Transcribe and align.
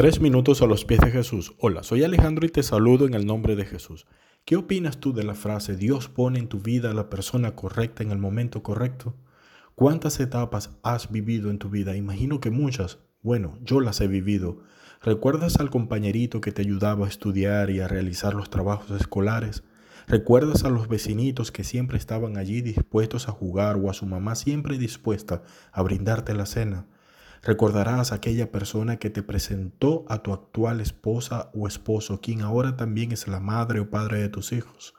Tres 0.00 0.18
minutos 0.18 0.62
a 0.62 0.66
los 0.66 0.86
pies 0.86 1.00
de 1.00 1.10
Jesús. 1.10 1.52
Hola, 1.58 1.82
soy 1.82 2.04
Alejandro 2.04 2.46
y 2.46 2.48
te 2.48 2.62
saludo 2.62 3.04
en 3.04 3.12
el 3.12 3.26
nombre 3.26 3.54
de 3.54 3.66
Jesús. 3.66 4.06
¿Qué 4.46 4.56
opinas 4.56 4.96
tú 4.96 5.12
de 5.12 5.24
la 5.24 5.34
frase 5.34 5.76
Dios 5.76 6.08
pone 6.08 6.38
en 6.38 6.48
tu 6.48 6.60
vida 6.60 6.90
a 6.90 6.94
la 6.94 7.10
persona 7.10 7.54
correcta 7.54 8.02
en 8.02 8.10
el 8.10 8.16
momento 8.16 8.62
correcto? 8.62 9.14
¿Cuántas 9.74 10.18
etapas 10.18 10.70
has 10.82 11.12
vivido 11.12 11.50
en 11.50 11.58
tu 11.58 11.68
vida? 11.68 11.96
Imagino 11.96 12.40
que 12.40 12.50
muchas. 12.50 13.00
Bueno, 13.20 13.58
yo 13.60 13.80
las 13.80 14.00
he 14.00 14.08
vivido. 14.08 14.62
¿Recuerdas 15.02 15.60
al 15.60 15.68
compañerito 15.68 16.40
que 16.40 16.50
te 16.50 16.62
ayudaba 16.62 17.04
a 17.04 17.10
estudiar 17.10 17.68
y 17.68 17.80
a 17.80 17.86
realizar 17.86 18.32
los 18.32 18.48
trabajos 18.48 18.98
escolares? 18.98 19.64
¿Recuerdas 20.06 20.64
a 20.64 20.70
los 20.70 20.88
vecinitos 20.88 21.52
que 21.52 21.62
siempre 21.62 21.98
estaban 21.98 22.38
allí 22.38 22.62
dispuestos 22.62 23.28
a 23.28 23.32
jugar 23.32 23.76
o 23.76 23.90
a 23.90 23.92
su 23.92 24.06
mamá 24.06 24.34
siempre 24.34 24.78
dispuesta 24.78 25.42
a 25.72 25.82
brindarte 25.82 26.32
la 26.32 26.46
cena? 26.46 26.86
Recordarás 27.42 28.12
a 28.12 28.16
aquella 28.16 28.52
persona 28.52 28.98
que 28.98 29.08
te 29.08 29.22
presentó 29.22 30.04
a 30.08 30.22
tu 30.22 30.34
actual 30.34 30.80
esposa 30.80 31.50
o 31.54 31.66
esposo, 31.66 32.20
quien 32.20 32.42
ahora 32.42 32.76
también 32.76 33.12
es 33.12 33.28
la 33.28 33.40
madre 33.40 33.80
o 33.80 33.88
padre 33.88 34.20
de 34.20 34.28
tus 34.28 34.52
hijos. 34.52 34.94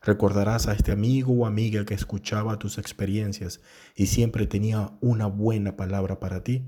Recordarás 0.00 0.68
a 0.68 0.72
este 0.72 0.92
amigo 0.92 1.32
o 1.32 1.46
amiga 1.46 1.84
que 1.84 1.94
escuchaba 1.94 2.60
tus 2.60 2.78
experiencias 2.78 3.60
y 3.96 4.06
siempre 4.06 4.46
tenía 4.46 4.92
una 5.00 5.26
buena 5.26 5.76
palabra 5.76 6.20
para 6.20 6.44
ti. 6.44 6.64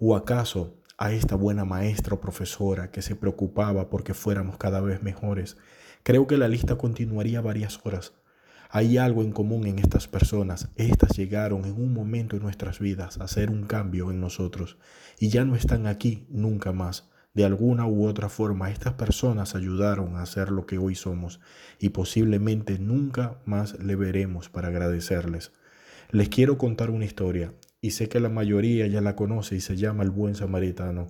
¿O 0.00 0.16
acaso 0.16 0.74
a 0.98 1.12
esta 1.12 1.36
buena 1.36 1.64
maestra 1.64 2.14
o 2.14 2.20
profesora 2.20 2.90
que 2.90 3.02
se 3.02 3.14
preocupaba 3.14 3.88
porque 3.88 4.14
fuéramos 4.14 4.58
cada 4.58 4.80
vez 4.80 5.00
mejores? 5.00 5.56
Creo 6.02 6.26
que 6.26 6.38
la 6.38 6.48
lista 6.48 6.76
continuaría 6.76 7.40
varias 7.40 7.80
horas. 7.84 8.14
Hay 8.76 8.98
algo 8.98 9.22
en 9.22 9.32
común 9.32 9.66
en 9.66 9.78
estas 9.78 10.06
personas. 10.06 10.68
Estas 10.76 11.16
llegaron 11.16 11.64
en 11.64 11.80
un 11.80 11.94
momento 11.94 12.36
en 12.36 12.42
nuestras 12.42 12.78
vidas 12.78 13.16
a 13.16 13.24
hacer 13.24 13.48
un 13.48 13.62
cambio 13.62 14.10
en 14.10 14.20
nosotros 14.20 14.76
y 15.18 15.30
ya 15.30 15.46
no 15.46 15.56
están 15.56 15.86
aquí 15.86 16.26
nunca 16.28 16.72
más. 16.72 17.08
De 17.32 17.46
alguna 17.46 17.86
u 17.86 18.06
otra 18.06 18.28
forma, 18.28 18.70
estas 18.70 18.92
personas 18.92 19.54
ayudaron 19.54 20.16
a 20.16 20.20
hacer 20.20 20.50
lo 20.50 20.66
que 20.66 20.76
hoy 20.76 20.94
somos 20.94 21.40
y 21.78 21.88
posiblemente 21.88 22.78
nunca 22.78 23.38
más 23.46 23.82
le 23.82 23.96
veremos 23.96 24.50
para 24.50 24.68
agradecerles. 24.68 25.52
Les 26.10 26.28
quiero 26.28 26.58
contar 26.58 26.90
una 26.90 27.06
historia 27.06 27.54
y 27.80 27.92
sé 27.92 28.10
que 28.10 28.20
la 28.20 28.28
mayoría 28.28 28.86
ya 28.88 29.00
la 29.00 29.16
conoce 29.16 29.56
y 29.56 29.62
se 29.62 29.78
llama 29.78 30.02
el 30.02 30.10
buen 30.10 30.34
samaritano. 30.34 31.06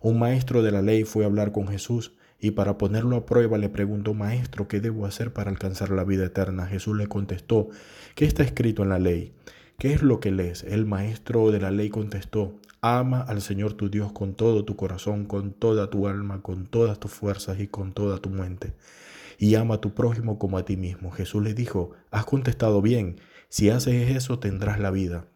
Un 0.00 0.18
maestro 0.18 0.62
de 0.62 0.72
la 0.72 0.80
ley 0.80 1.04
fue 1.04 1.24
a 1.24 1.26
hablar 1.26 1.52
con 1.52 1.68
Jesús 1.68 2.14
y 2.40 2.52
para 2.52 2.78
ponerlo 2.78 3.16
a 3.16 3.26
prueba 3.26 3.58
le 3.58 3.68
preguntó, 3.68 4.14
Maestro, 4.14 4.66
¿qué 4.66 4.80
debo 4.80 5.06
hacer 5.06 5.32
para 5.32 5.50
alcanzar 5.50 5.90
la 5.90 6.04
vida 6.04 6.24
eterna? 6.26 6.66
Jesús 6.66 6.96
le 6.96 7.06
contestó, 7.06 7.68
¿qué 8.14 8.24
está 8.24 8.42
escrito 8.42 8.82
en 8.82 8.88
la 8.88 8.98
ley? 8.98 9.32
¿Qué 9.78 9.92
es 9.92 10.02
lo 10.02 10.20
que 10.20 10.30
lees? 10.30 10.64
El 10.64 10.86
maestro 10.86 11.50
de 11.50 11.60
la 11.60 11.70
ley 11.70 11.90
contestó, 11.90 12.58
ama 12.80 13.20
al 13.20 13.42
Señor 13.42 13.74
tu 13.74 13.90
Dios 13.90 14.12
con 14.12 14.34
todo 14.34 14.64
tu 14.64 14.76
corazón, 14.76 15.26
con 15.26 15.52
toda 15.52 15.90
tu 15.90 16.06
alma, 16.06 16.42
con 16.42 16.66
todas 16.66 16.98
tus 16.98 17.10
fuerzas 17.10 17.60
y 17.60 17.66
con 17.66 17.92
toda 17.92 18.18
tu 18.18 18.30
mente. 18.30 18.74
Y 19.38 19.54
ama 19.54 19.76
a 19.76 19.80
tu 19.80 19.94
prójimo 19.94 20.38
como 20.38 20.58
a 20.58 20.64
ti 20.64 20.76
mismo. 20.76 21.10
Jesús 21.10 21.42
le 21.42 21.54
dijo, 21.54 21.92
has 22.10 22.26
contestado 22.26 22.82
bien, 22.82 23.16
si 23.48 23.70
haces 23.70 24.14
eso 24.14 24.38
tendrás 24.38 24.78
la 24.80 24.90
vida. 24.90 25.26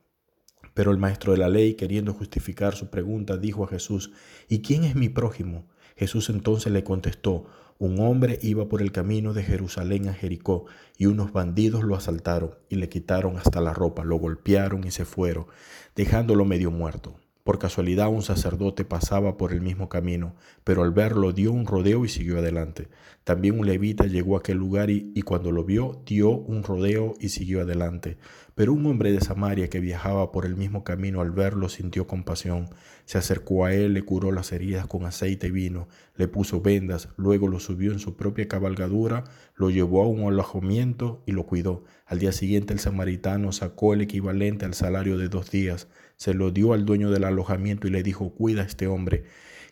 Pero 0.75 0.91
el 0.91 0.99
maestro 0.99 1.33
de 1.33 1.39
la 1.39 1.49
ley, 1.49 1.75
queriendo 1.75 2.13
justificar 2.13 2.75
su 2.75 2.89
pregunta, 2.89 3.37
dijo 3.37 3.65
a 3.65 3.69
Jesús, 3.69 4.13
¿y 4.49 4.61
quién 4.61 4.85
es 4.85 4.95
mi 4.95 5.09
prójimo? 5.09 5.67
Jesús 5.97 6.29
entonces 6.29 6.73
le 6.73 6.83
contestó, 6.83 7.47
un 7.79 7.99
hombre 8.01 8.39
iba 8.43 8.69
por 8.69 8.83
el 8.83 8.93
camino 8.93 9.33
de 9.33 9.43
Jerusalén 9.43 10.09
a 10.09 10.15
Jericó 10.15 10.67
y 10.97 11.07
unos 11.07 11.33
bandidos 11.33 11.85
lo 11.85 11.97
asaltaron 11.97 12.55
y 12.69 12.77
le 12.77 12.89
quitaron 12.89 13.37
hasta 13.37 13.61
la 13.61 13.73
ropa, 13.73 14.05
lo 14.05 14.17
golpearon 14.17 14.85
y 14.85 14.91
se 14.91 15.05
fueron, 15.05 15.47
dejándolo 15.97 16.45
medio 16.45 16.71
muerto. 16.71 17.17
Por 17.45 17.59
casualidad 17.59 18.09
un 18.09 18.23
sacerdote 18.23 18.87
pasaba 18.87 19.37
por 19.37 19.53
el 19.53 19.61
mismo 19.61 19.91
camino, 19.91 20.35
pero 20.65 20.83
al 20.83 20.93
verlo 20.93 21.35
dio 21.35 21.53
un 21.53 21.67
rodeo 21.67 22.07
y 22.07 22.09
siguió 22.09 22.39
adelante. 22.39 22.89
También 23.23 23.61
un 23.61 23.67
levita 23.67 24.07
llegó 24.07 24.37
a 24.37 24.39
aquel 24.39 24.57
lugar 24.57 24.89
y, 24.89 25.21
cuando 25.21 25.53
lo 25.53 25.63
vio 25.63 26.03
dio 26.07 26.31
un 26.31 26.63
rodeo 26.63 27.13
y 27.21 27.29
siguió 27.29 27.61
adelante. 27.61 28.17
Pero 28.55 28.73
un 28.73 28.87
hombre 28.87 29.13
de 29.13 29.21
Samaria 29.21 29.69
que 29.69 29.81
viajaba 29.81 30.33
por 30.33 30.47
el 30.47 30.57
mismo 30.57 30.85
camino 30.85 31.21
al 31.21 31.33
verlo 31.33 31.69
sintió 31.69 32.07
compasión. 32.07 32.71
Se 33.05 33.19
acercó 33.19 33.67
a 33.67 33.75
él, 33.75 33.93
le 33.93 34.07
curó 34.07 34.33
las 34.33 34.51
heridas 34.53 34.87
con 34.87 35.05
aceite 35.05 35.49
y 35.49 35.51
vino, 35.51 35.87
le 36.17 36.29
puso 36.29 36.63
vendas, 36.63 37.11
luego 37.19 37.47
lo 37.49 37.61
subió 37.61 37.93
en 37.93 37.99
su 37.99 38.17
propia 38.17 38.49
cabalgadura, 38.49 39.25
lo 39.55 39.69
llevó 39.69 40.03
a 40.03 40.09
un 40.09 40.27
alojamiento 40.33 41.23
y 41.27 41.33
lo 41.33 41.45
cuidó. 41.45 41.85
Al 42.07 42.21
día 42.21 42.33
siguiente 42.33 42.73
el 42.73 42.79
samaritano 42.79 43.53
sacó 43.53 43.93
el 43.93 44.01
equivalente 44.01 44.65
al 44.65 44.73
salario 44.73 45.19
de 45.19 45.29
dos 45.29 45.51
días 45.51 45.89
se 46.17 46.35
lo 46.35 46.51
dio 46.51 46.73
al 46.73 46.85
dueño 46.85 47.11
del 47.11 47.25
alojamiento 47.35 47.87
y 47.87 47.91
le 47.91 48.03
dijo, 48.03 48.35
cuida 48.35 48.63
a 48.63 48.67
este 48.67 48.87
hombre, 48.87 49.25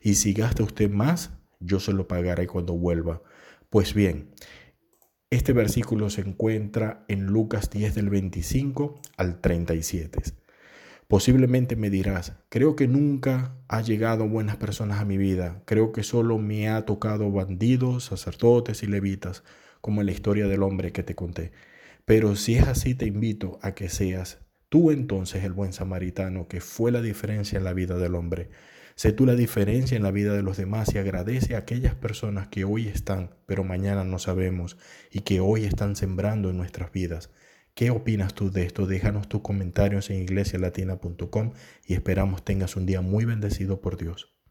y 0.03 0.15
si 0.15 0.35
gasta 0.35 0.63
usted 0.63 0.91
más, 0.91 1.33
yo 1.61 1.81
se 1.81 1.93
lo 1.93 2.07
pagaré 2.09 2.47
cuando 2.47 2.75
vuelva. 2.75 3.23
Pues 3.71 3.95
bien, 3.95 4.31
este 5.31 5.55
versículo 5.55 6.11
se 6.11 6.21
encuentra 6.21 7.07
en 7.09 7.25
Lucas 7.25 7.71
10 7.71 7.95
del 7.95 8.11
25 8.11 9.01
al 9.17 9.41
37. 9.41 10.23
Posiblemente 11.09 11.77
me 11.77 11.91
dirás, 11.91 12.35
creo 12.49 12.77
que 12.77 12.89
nunca 12.89 13.57
ha 13.69 13.81
llegado 13.83 14.29
buenas 14.29 14.57
personas 14.57 15.01
a 15.01 15.05
mi 15.05 15.17
vida, 15.17 15.63
creo 15.67 15.93
que 15.93 16.03
solo 16.03 16.39
me 16.39 16.69
ha 16.69 16.85
tocado 16.85 17.31
bandidos, 17.31 18.05
sacerdotes 18.05 18.83
y 18.83 18.87
levitas, 18.87 19.43
como 19.81 20.01
en 20.01 20.07
la 20.07 20.13
historia 20.13 20.49
del 20.49 20.63
hombre 20.63 20.93
que 20.93 21.03
te 21.03 21.15
conté. 21.15 21.53
Pero 22.05 22.35
si 22.37 22.57
es 22.57 22.67
así, 22.67 22.95
te 22.95 23.07
invito 23.07 23.59
a 23.63 23.75
que 23.75 23.89
seas 23.89 24.41
Tú 24.73 24.91
entonces 24.91 25.45
el 25.45 25.53
buen 25.53 25.75
samaritano 25.75 26.49
que 26.49 26.63
fue 26.63 26.91
la 26.93 27.03
diferencia 27.03 27.59
en 27.59 27.65
la 27.65 27.75
vida 27.75 27.99
del 27.99 28.15
hombre. 28.15 28.49
Sé 28.95 29.13
tú 29.13 29.27
la 29.27 29.35
diferencia 29.35 29.99
en 29.99 30.03
la 30.03 30.11
vida 30.11 30.33
de 30.33 30.43
los 30.43 30.57
demás 30.57 30.95
y 30.95 30.99
agradece 30.99 31.55
a 31.55 31.59
aquellas 31.59 31.95
personas 31.95 32.49
que 32.49 32.65
hoy 32.65 32.89
están, 32.89 33.35
pero 33.45 33.65
mañana 33.65 34.03
no 34.05 34.19
sabemos, 34.19 34.79
y 35.11 35.21
que 35.21 35.41
hoy 35.41 35.65
están 35.65 35.95
sembrando 35.95 36.49
en 36.49 36.57
nuestras 36.57 36.91
vidas. 36.91 37.29
¿Qué 37.75 37.91
opinas 37.91 38.33
tú 38.33 38.51
de 38.51 38.63
esto? 38.63 38.87
Déjanos 38.87 39.29
tus 39.29 39.43
comentarios 39.43 40.09
en 40.09 40.23
iglesialatina.com 40.23 41.53
y 41.87 41.93
esperamos 41.93 42.43
tengas 42.43 42.75
un 42.75 42.87
día 42.87 43.03
muy 43.03 43.27
bendecido 43.27 43.83
por 43.83 43.99
Dios. 43.99 44.33